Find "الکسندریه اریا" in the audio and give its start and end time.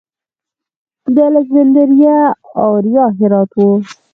1.29-3.05